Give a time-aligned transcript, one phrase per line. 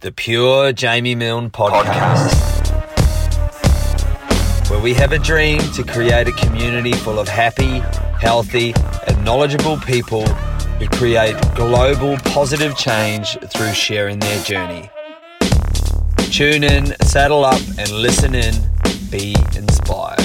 [0.00, 2.30] the Pure Jamie Milne podcast,
[4.70, 7.80] where we have a dream to create a community full of happy,
[8.18, 8.72] healthy,
[9.06, 10.26] and knowledgeable people
[10.78, 14.88] who create global positive change through sharing their journey.
[16.32, 18.54] Tune in, saddle up, and listen in.
[19.10, 20.19] Be inspired.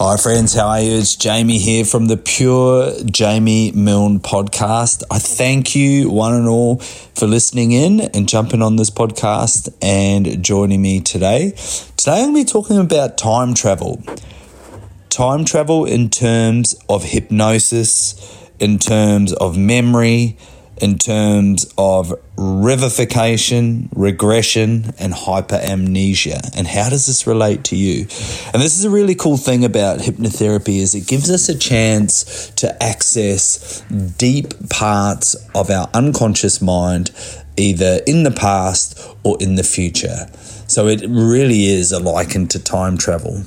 [0.00, 0.54] Hi, friends.
[0.54, 0.98] How are you?
[0.98, 5.02] It's Jamie here from the Pure Jamie Milne podcast.
[5.10, 10.40] I thank you, one and all, for listening in and jumping on this podcast and
[10.40, 11.50] joining me today.
[11.96, 14.00] Today, I'm going to be talking about time travel.
[15.08, 18.14] Time travel in terms of hypnosis,
[18.60, 20.38] in terms of memory,
[20.80, 26.56] in terms of revivification, regression, and hyperamnesia.
[26.56, 28.02] And how does this relate to you?
[28.52, 32.50] And this is a really cool thing about hypnotherapy is it gives us a chance
[32.56, 33.80] to access
[34.18, 37.10] deep parts of our unconscious mind
[37.56, 40.28] either in the past or in the future.
[40.68, 43.42] So it really is a liken to time travel.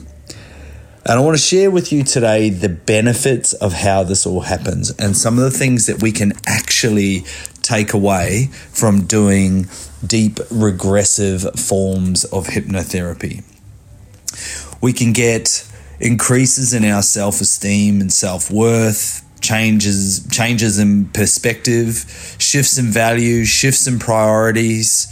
[1.04, 4.92] And I want to share with you today the benefits of how this all happens
[5.00, 7.26] and some of the things that we can actually
[7.64, 9.68] take away from doing
[10.06, 13.44] deep regressive forms of hypnotherapy.
[14.80, 15.68] We can get
[16.00, 23.98] increases in our self-esteem and self-worth, changes changes in perspective, shifts in values, shifts in
[23.98, 25.08] priorities,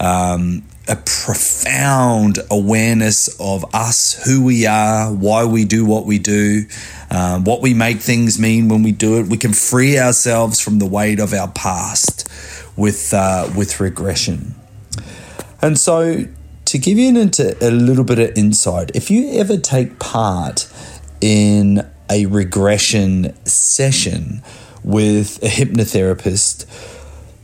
[0.00, 6.64] um, a profound awareness of us, who we are, why we do what we do,
[7.10, 9.26] um, what we make things mean when we do it.
[9.26, 12.28] We can free ourselves from the weight of our past
[12.76, 14.54] with uh, with regression.
[15.60, 16.26] And so,
[16.64, 20.72] to give you into a little bit of insight, if you ever take part
[21.20, 24.42] in a regression session
[24.84, 26.64] with a hypnotherapist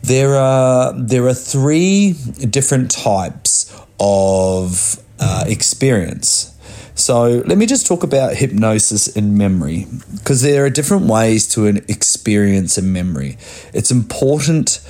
[0.07, 2.13] there are there are three
[2.51, 6.51] different types of uh, experience.
[6.95, 11.67] So let me just talk about hypnosis and memory because there are different ways to
[11.67, 13.39] an experience a memory.
[13.73, 14.81] It's important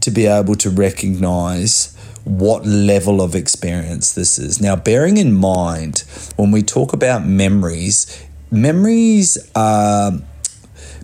[0.00, 4.60] to be able to recognize what level of experience this is.
[4.60, 6.02] Now, bearing in mind
[6.34, 10.12] when we talk about memories, memories are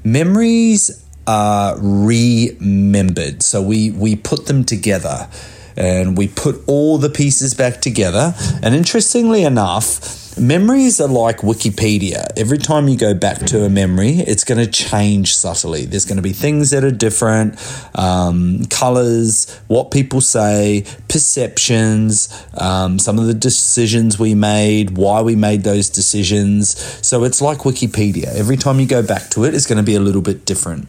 [0.04, 3.42] memories are remembered.
[3.42, 5.28] So we we put them together
[5.76, 8.34] and we put all the pieces back together.
[8.62, 12.30] And interestingly enough, memories are like Wikipedia.
[12.36, 15.84] Every time you go back to a memory, it's going to change subtly.
[15.84, 17.58] There's going to be things that are different,
[17.94, 25.36] um, colors, what people say, perceptions, um, some of the decisions we made, why we
[25.36, 26.78] made those decisions.
[27.06, 28.26] So it's like Wikipedia.
[28.34, 30.88] Every time you go back to it, it's going to be a little bit different.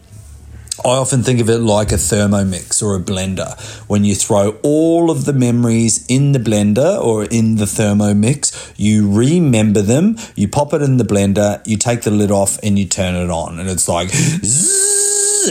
[0.84, 3.58] I often think of it like a thermomix or a blender.
[3.88, 9.10] When you throw all of the memories in the blender or in the thermomix, you
[9.10, 12.84] remember them, you pop it in the blender, you take the lid off, and you
[12.84, 13.58] turn it on.
[13.58, 14.12] And it's like,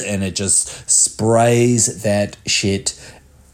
[0.05, 2.93] and it just sprays that shit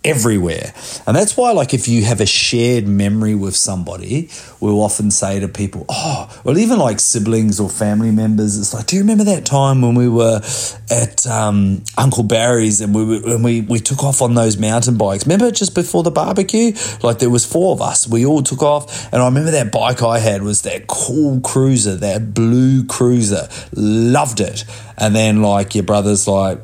[0.03, 0.73] everywhere.
[1.05, 4.29] And that's why, like, if you have a shared memory with somebody,
[4.59, 8.85] we'll often say to people, oh, well, even like siblings or family members, it's like,
[8.85, 10.41] do you remember that time when we were
[10.89, 15.25] at um, Uncle Barry's and we, we, we took off on those mountain bikes?
[15.25, 16.71] Remember just before the barbecue?
[17.03, 18.07] Like, there was four of us.
[18.07, 19.11] We all took off.
[19.11, 23.49] And I remember that bike I had was that cool cruiser, that blue cruiser.
[23.73, 24.63] Loved it.
[24.97, 26.59] And then, like, your brother's like,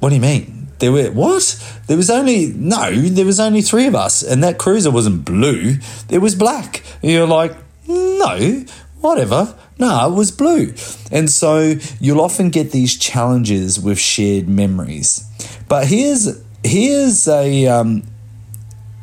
[0.00, 0.63] what do you mean?
[0.78, 1.82] There were what?
[1.86, 2.90] There was only no.
[2.92, 5.76] There was only three of us, and that cruiser wasn't blue.
[6.10, 6.82] It was black.
[7.02, 7.54] And you're like,
[7.86, 8.64] no,
[9.00, 9.54] whatever.
[9.78, 10.74] No, it was blue.
[11.10, 15.24] And so you'll often get these challenges with shared memories.
[15.68, 18.04] But here's here's a um,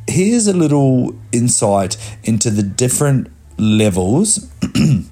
[0.08, 3.28] here's a little insight into the different
[3.58, 4.50] levels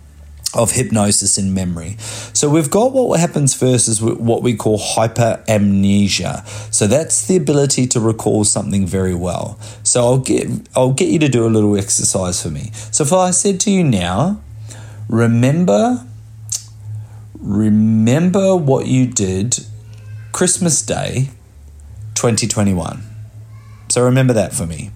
[0.53, 1.95] of hypnosis in memory.
[2.33, 6.73] So we've got what happens first is what we call hyperamnesia.
[6.73, 9.59] So that's the ability to recall something very well.
[9.83, 12.71] So I'll get I'll get you to do a little exercise for me.
[12.91, 14.41] So if I said to you now,
[15.07, 16.05] remember
[17.39, 19.59] remember what you did
[20.31, 21.29] Christmas Day
[22.15, 23.03] 2021.
[23.89, 24.91] So remember that for me.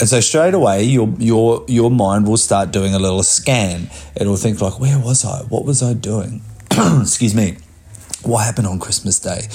[0.00, 3.90] And so straight away, your your your mind will start doing a little scan.
[4.14, 5.42] It'll think like, where was I?
[5.48, 6.42] What was I doing?
[6.70, 7.56] Excuse me.
[8.22, 9.48] What happened on Christmas Day?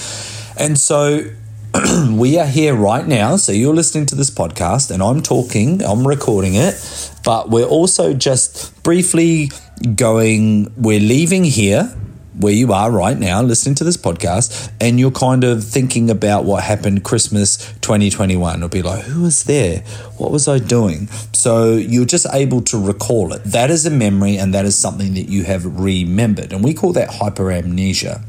[0.58, 1.30] And so
[2.12, 3.38] we are here right now.
[3.38, 5.82] So you're listening to this podcast, and I'm talking.
[5.82, 6.76] I'm recording it,
[7.24, 9.50] but we're also just briefly
[9.96, 10.74] going.
[10.76, 11.96] We're leaving here
[12.40, 16.46] where you are right now listening to this podcast and you're kind of thinking about
[16.46, 18.56] what happened Christmas 2021.
[18.56, 19.80] It'll be like, who was there?
[20.18, 21.08] What was I doing?
[21.34, 23.44] So you're just able to recall it.
[23.44, 26.54] That is a memory and that is something that you have remembered.
[26.54, 28.24] And we call that hyperamnesia.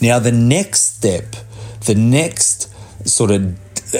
[0.00, 1.36] Now, the next step,
[1.86, 2.72] the next
[3.08, 3.56] sort of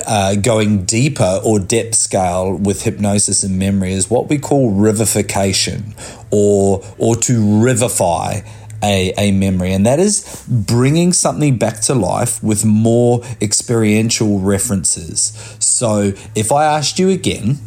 [0.07, 5.95] uh, going deeper or depth scale with hypnosis and memory is what we call rivification
[6.31, 8.41] or or to rivify
[8.83, 9.73] a, a memory.
[9.73, 15.33] And that is bringing something back to life with more experiential references.
[15.59, 17.59] So if i asked you again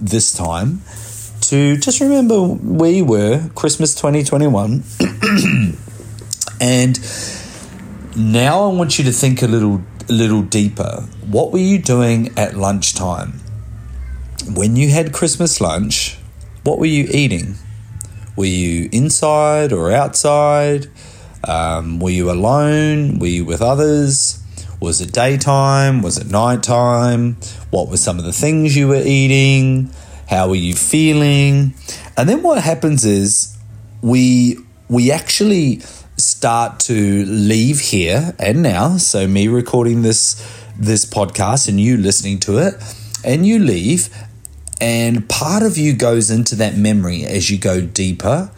[0.00, 0.82] this time
[1.40, 4.82] to just remember where you were christmas 2021
[6.60, 7.00] and
[8.16, 11.04] now i want you to think a little a little deeper.
[11.26, 13.40] What were you doing at lunchtime?
[14.54, 16.16] When you had Christmas lunch,
[16.64, 17.56] what were you eating?
[18.36, 20.86] Were you inside or outside?
[21.44, 23.18] Um, were you alone?
[23.18, 24.42] Were you with others?
[24.80, 26.02] Was it daytime?
[26.02, 27.36] Was it nighttime?
[27.70, 29.90] What were some of the things you were eating?
[30.28, 31.74] How were you feeling?
[32.16, 33.56] And then what happens is
[34.02, 34.58] we
[34.88, 35.82] we actually
[36.18, 38.96] start to leave here and now.
[38.96, 40.34] So me recording this
[40.76, 42.74] this podcast and you listening to it,
[43.24, 44.08] and you leave,
[44.80, 48.50] and part of you goes into that memory as you go deeper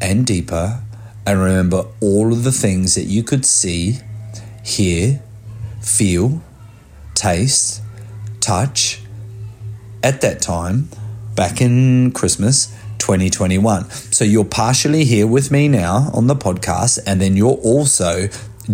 [0.00, 0.82] and deeper,
[1.26, 3.98] and remember all of the things that you could see,
[4.64, 5.22] hear,
[5.80, 6.42] feel,
[7.14, 7.82] taste,
[8.40, 9.00] touch
[10.02, 10.88] at that time
[11.36, 13.90] back in Christmas 2021.
[13.90, 18.28] So you're partially here with me now on the podcast, and then you're also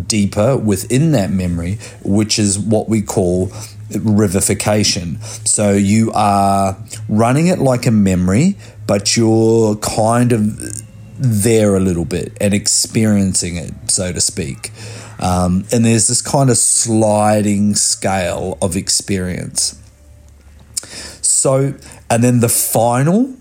[0.07, 3.47] deeper within that memory, which is what we call
[3.89, 5.19] rivification.
[5.49, 6.77] So you are
[7.09, 10.61] running it like a memory, but you're kind of
[11.19, 14.73] there a little bit and experiencing it, so to speak.
[15.21, 19.81] Um, and there's this kind of sliding scale of experience.
[21.23, 21.75] So,
[22.11, 23.35] and then the final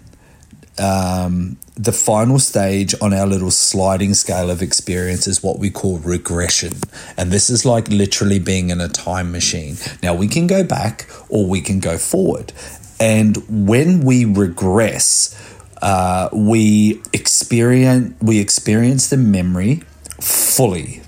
[0.79, 5.99] um, the final stage on our little sliding scale of experience is what we call
[5.99, 6.73] regression.
[7.17, 9.77] And this is like literally being in a time machine.
[10.01, 12.53] Now, we can go back or we can go forward.
[12.99, 13.37] And
[13.67, 15.35] when we regress,
[15.81, 19.83] uh, we experience we experience the memory
[20.19, 21.01] fully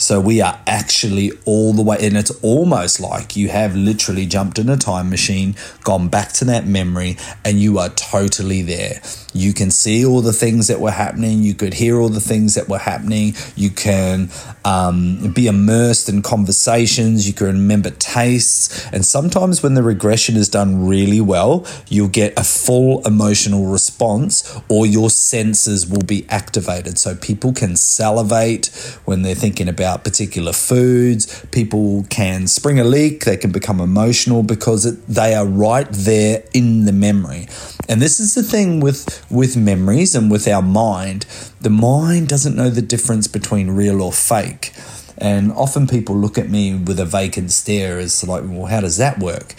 [0.00, 4.58] so we are actually all the way, and it's almost like you have literally jumped
[4.58, 5.54] in a time machine,
[5.84, 9.02] gone back to that memory, and you are totally there.
[9.34, 12.54] You can see all the things that were happening, you could hear all the things
[12.54, 14.30] that were happening, you can
[14.64, 20.48] um, be immersed in conversations, you can remember tastes, and sometimes when the regression is
[20.48, 26.96] done really well, you'll get a full emotional response or your senses will be activated.
[26.98, 28.66] So people can salivate
[29.04, 31.44] when they're thinking about about particular foods.
[31.50, 36.44] People can spring a leak, they can become emotional because it, they are right there
[36.54, 37.48] in the memory.
[37.88, 41.26] And this is the thing with, with memories and with our mind.
[41.60, 44.72] The mind doesn't know the difference between real or fake.
[45.18, 48.96] And often people look at me with a vacant stare as like, well, how does
[48.96, 49.54] that work?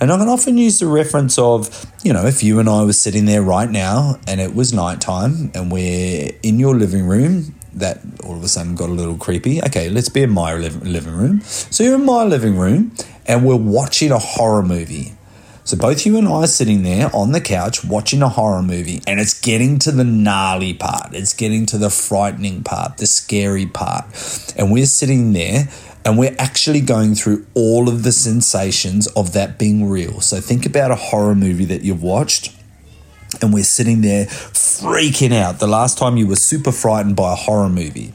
[0.00, 2.92] And I can often use the reference of, you know, if you and I were
[2.92, 8.00] sitting there right now and it was nighttime and we're in your living room that
[8.24, 9.62] all of a sudden got a little creepy.
[9.62, 11.40] Okay, let's be in my living room.
[11.42, 12.92] So you're in my living room
[13.26, 15.12] and we're watching a horror movie.
[15.64, 19.02] So both you and I are sitting there on the couch watching a horror movie
[19.06, 21.14] and it's getting to the gnarly part.
[21.14, 24.04] It's getting to the frightening part, the scary part.
[24.56, 25.68] And we're sitting there
[26.04, 30.20] and we're actually going through all of the sensations of that being real.
[30.20, 32.52] So think about a horror movie that you've watched
[33.40, 37.36] and we're sitting there freaking out the last time you were super frightened by a
[37.36, 38.12] horror movie.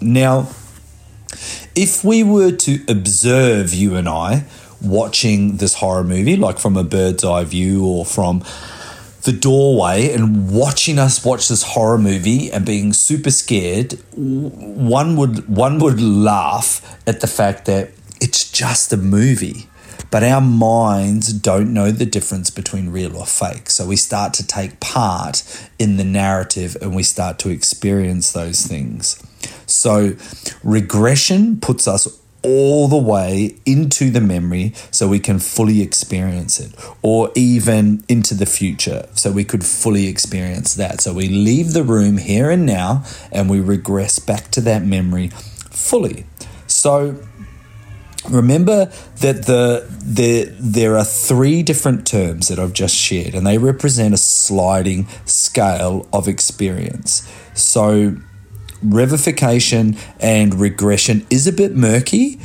[0.00, 0.48] Now,
[1.74, 4.44] if we were to observe you and I
[4.80, 8.44] watching this horror movie, like from a bird's eye view or from
[9.22, 15.48] the doorway and watching us watch this horror movie and being super scared, one would
[15.48, 19.68] one would laugh at the fact that it's just a movie.
[20.14, 23.68] But our minds don't know the difference between real or fake.
[23.68, 25.42] So we start to take part
[25.76, 29.20] in the narrative and we start to experience those things.
[29.66, 30.14] So
[30.62, 32.06] regression puts us
[32.44, 38.34] all the way into the memory so we can fully experience it, or even into
[38.34, 41.00] the future so we could fully experience that.
[41.00, 43.02] So we leave the room here and now
[43.32, 45.30] and we regress back to that memory
[45.72, 46.24] fully.
[46.68, 47.16] So
[48.28, 48.86] Remember
[49.20, 54.14] that the, the there are three different terms that I've just shared, and they represent
[54.14, 57.30] a sliding scale of experience.
[57.54, 58.16] So,
[58.82, 62.40] revification and regression is a bit murky,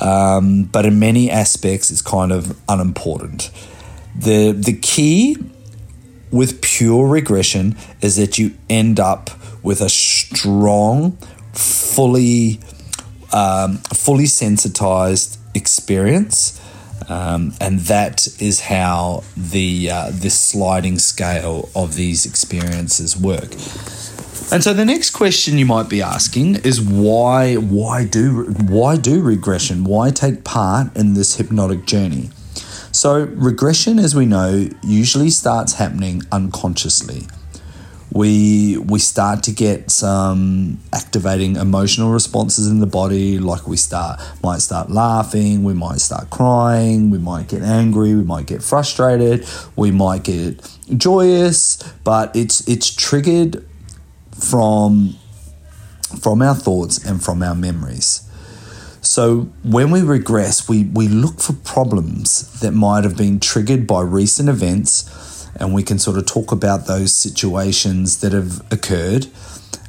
[0.00, 3.50] um, but in many aspects, it's kind of unimportant.
[4.14, 5.36] The, the key
[6.30, 9.30] with pure regression is that you end up
[9.62, 11.12] with a strong,
[11.52, 12.60] fully,
[13.32, 16.60] um, fully sensitized experience.
[17.08, 23.52] Um, and that is how the uh, this sliding scale of these experiences work.
[24.52, 29.20] And so the next question you might be asking is why why do why do
[29.20, 29.84] regression?
[29.84, 32.30] Why take part in this hypnotic journey?
[32.92, 37.26] So regression as we know usually starts happening unconsciously.
[38.14, 44.20] We we start to get some activating emotional responses in the body like we start
[44.42, 49.46] might start laughing, we might start crying, we might get angry, we might get frustrated,
[49.76, 50.60] we might get
[50.96, 53.64] joyous, but it's it's triggered
[54.30, 55.16] from
[56.20, 58.28] from our thoughts and from our memories.
[59.00, 64.02] So when we regress, we, we look for problems that might have been triggered by
[64.02, 69.26] recent events, and we can sort of talk about those situations that have occurred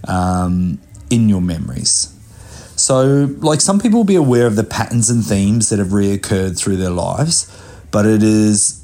[0.08, 0.80] um,
[1.10, 2.10] in your memories.
[2.76, 6.58] So, like some people will be aware of the patterns and themes that have reoccurred
[6.58, 7.50] through their lives,
[7.92, 8.83] but it is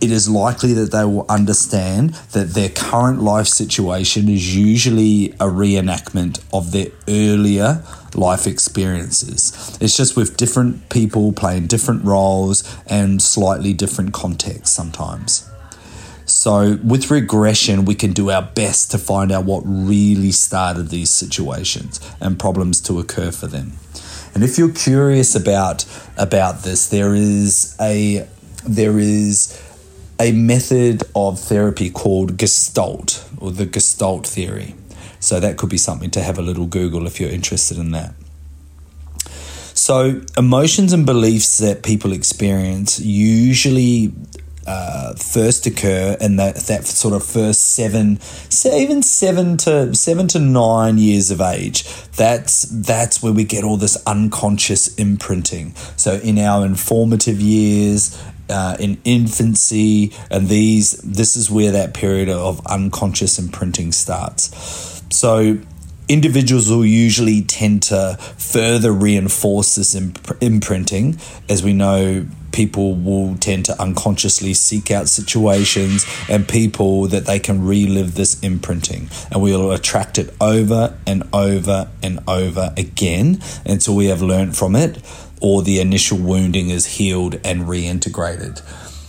[0.00, 5.46] it is likely that they will understand that their current life situation is usually a
[5.46, 9.78] reenactment of their earlier life experiences.
[9.80, 15.46] It's just with different people playing different roles and slightly different contexts sometimes.
[16.24, 21.10] So, with regression, we can do our best to find out what really started these
[21.10, 23.72] situations and problems to occur for them.
[24.32, 25.84] And if you're curious about
[26.16, 28.28] about this, there is a
[28.64, 29.60] there is
[30.20, 34.74] a method of therapy called Gestalt or the Gestalt theory.
[35.18, 38.14] So that could be something to have a little Google if you're interested in that.
[39.74, 44.12] So, emotions and beliefs that people experience usually
[44.66, 48.18] uh, first occur in that, that sort of first seven,
[48.64, 51.84] even seven to seven to nine years of age.
[52.16, 55.74] That's that's where we get all this unconscious imprinting.
[55.96, 62.28] So in our informative years, uh, in infancy, and these this is where that period
[62.28, 65.02] of unconscious imprinting starts.
[65.10, 65.58] So
[66.10, 72.26] individuals will usually tend to further reinforce this imp- imprinting, as we know.
[72.52, 78.40] People will tend to unconsciously seek out situations and people that they can relive this
[78.40, 84.20] imprinting, and we will attract it over and over and over again until we have
[84.20, 84.98] learned from it
[85.40, 88.60] or the initial wounding is healed and reintegrated.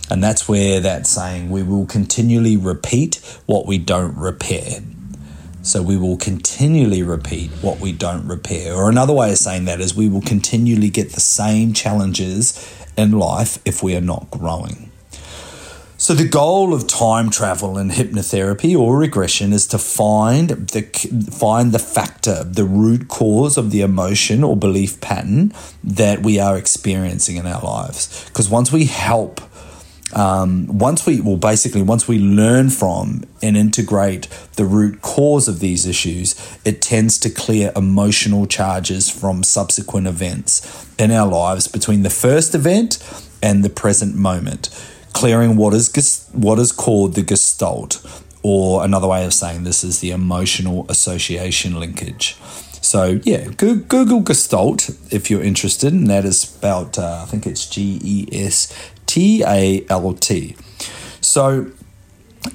[0.08, 3.16] And that's where that saying, we will continually repeat
[3.46, 4.82] what we don't repair.
[5.62, 8.74] So we will continually repeat what we don't repair.
[8.74, 13.12] Or another way of saying that is we will continually get the same challenges in
[13.12, 14.90] life if we are not growing.
[16.02, 20.82] So the goal of time travel and hypnotherapy or regression is to find the
[21.30, 25.52] find the factor, the root cause of the emotion or belief pattern
[25.84, 28.24] that we are experiencing in our lives.
[28.24, 29.41] Because once we help
[30.14, 35.60] um, once we well basically once we learn from and integrate the root cause of
[35.60, 42.02] these issues it tends to clear emotional charges from subsequent events in our lives between
[42.02, 42.98] the first event
[43.42, 44.68] and the present moment
[45.12, 48.00] clearing what is what is called the gestalt,
[48.42, 52.36] or another way of saying this is the emotional association linkage.
[52.80, 57.66] So yeah, Google Gestalt if you're interested, and that is spelled uh, I think it's
[57.68, 58.72] G E S
[59.12, 60.56] T A L T.
[61.20, 61.70] So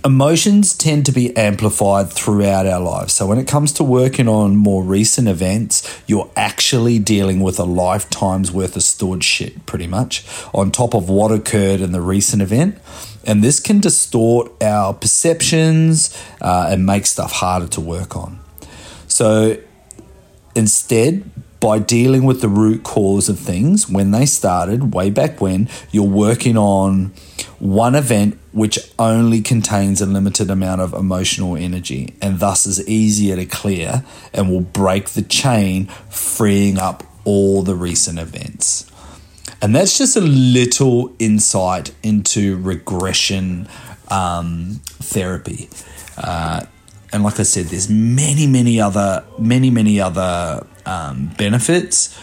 [0.04, 3.14] emotions tend to be amplified throughout our lives.
[3.14, 5.76] So when it comes to working on more recent events,
[6.08, 11.10] you're actually dealing with a lifetime's worth of stored shit, pretty much, on top of
[11.10, 12.78] what occurred in the recent event.
[13.24, 16.12] And this can distort our perceptions
[16.42, 18.40] uh, and make stuff harder to work on.
[19.08, 19.58] So
[20.56, 25.70] instead, by dealing with the root cause of things when they started way back when,
[25.92, 27.08] you're working on
[27.60, 33.36] one event which only contains a limited amount of emotional energy and thus is easier
[33.36, 38.90] to clear and will break the chain, freeing up all the recent events.
[39.62, 43.68] And that's just a little insight into regression
[44.10, 45.70] um, therapy.
[46.18, 46.66] Uh,
[47.12, 52.18] and like I said, there's many, many other, many, many other um, benefits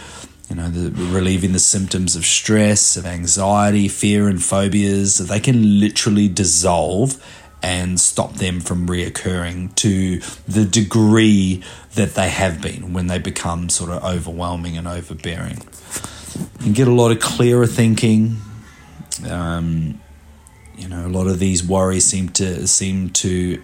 [0.49, 5.19] you know, the, relieving the symptoms of stress, of anxiety, fear, and phobias.
[5.19, 7.23] They can literally dissolve
[7.63, 11.63] and stop them from reoccurring to the degree
[11.95, 15.63] that they have been when they become sort of overwhelming and overbearing.
[16.61, 18.37] You get a lot of clearer thinking.
[19.29, 20.01] Um,
[20.77, 23.63] you know, a lot of these worries seem to seem to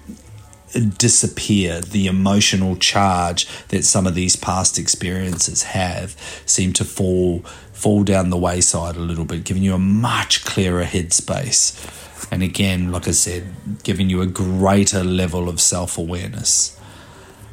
[0.73, 1.81] disappear.
[1.81, 7.41] The emotional charge that some of these past experiences have seem to fall
[7.73, 11.99] fall down the wayside a little bit, giving you a much clearer headspace.
[12.31, 13.47] And again, like I said,
[13.83, 16.79] giving you a greater level of self awareness.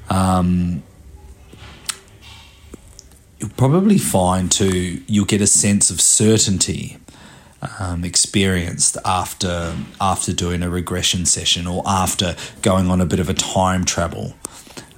[0.09, 0.83] Um,
[3.39, 6.97] you'll probably find too, you'll get a sense of certainty
[7.79, 13.29] um, experienced after after doing a regression session or after going on a bit of
[13.29, 14.35] a time travel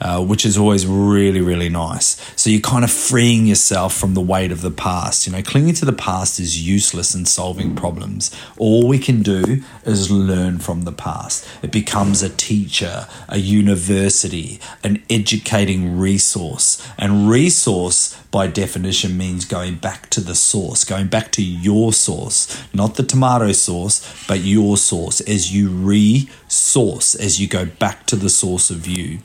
[0.02, 2.16] uh, which is always really, really nice.
[2.36, 5.28] So you're kind of freeing yourself from the weight of the past.
[5.28, 8.32] You know, clinging to the past is useless in solving problems.
[8.58, 11.48] All we can do is learn from the past.
[11.62, 16.86] It becomes a teacher, a university, an educating resource.
[16.98, 22.62] And resource, by definition, means going back to the source, going back to your source,
[22.74, 28.16] not the tomato sauce, but your source as you resource, as you go back to
[28.16, 29.20] the source of you.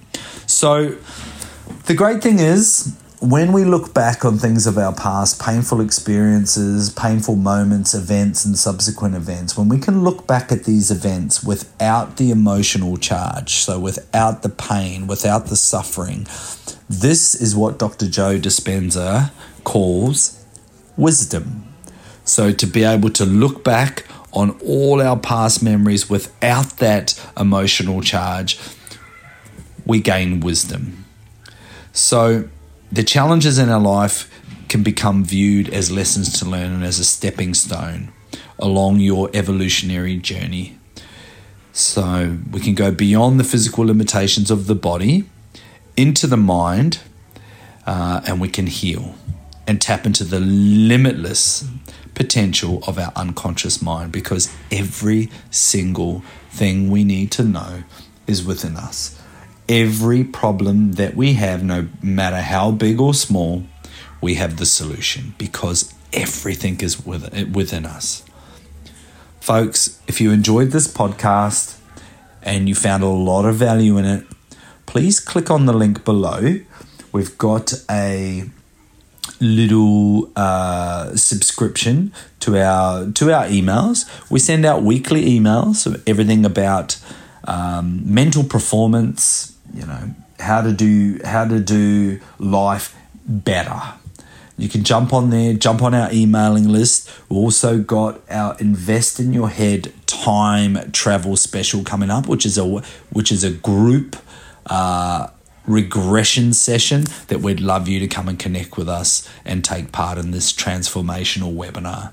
[0.47, 0.97] So,
[1.87, 6.91] the great thing is, when we look back on things of our past, painful experiences,
[6.91, 12.19] painful moments, events, and subsequent events, when we can look back at these events without
[12.19, 16.27] the emotional charge, so without the pain, without the suffering,
[16.89, 18.09] this is what Dr.
[18.09, 19.31] Joe Dispenza
[19.65, 20.45] calls
[20.97, 21.65] wisdom.
[22.27, 28.03] So, to be able to look back on all our past memories without that emotional
[28.03, 28.59] charge
[29.87, 31.05] we gain wisdom.
[31.93, 32.49] So
[32.91, 34.31] the challenges in our life
[34.69, 38.13] can become viewed as lessons to learn and as a stepping stone
[38.59, 40.79] along your evolutionary journey.
[41.73, 45.25] So we can go beyond the physical limitations of the body
[45.97, 47.01] into the mind
[47.87, 49.15] uh, and we can heal
[49.67, 51.69] and tap into the limitless
[52.15, 57.83] potential of our unconscious mind because every single thing we need to know
[58.27, 59.21] is within us
[59.69, 63.65] every problem that we have, no matter how big or small,
[64.21, 68.23] we have the solution because everything is within us.
[69.41, 71.79] Folks, if you enjoyed this podcast
[72.43, 74.27] and you found a lot of value in it,
[74.87, 76.61] please click on the link below.
[77.13, 78.45] We've got a
[79.41, 84.09] little uh, subscription to our to our emails.
[84.31, 86.99] We send out weekly emails of everything about
[87.47, 93.81] um, mental performance, you know how to do how to do life better.
[94.57, 97.11] You can jump on there, jump on our emailing list.
[97.29, 102.57] we've also got our Invest in Your Head time travel special coming up, which is
[102.57, 102.65] a
[103.11, 104.17] which is a group
[104.67, 105.29] uh,
[105.67, 110.19] regression session that we'd love you to come and connect with us and take part
[110.19, 112.13] in this transformational webinar.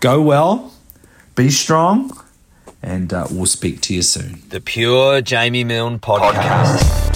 [0.00, 0.72] Go well,
[1.36, 2.10] be strong
[2.82, 4.42] and uh, we'll speak to you soon.
[4.48, 6.78] The Pure Jamie Milne Podcast.
[6.78, 7.09] Podcast.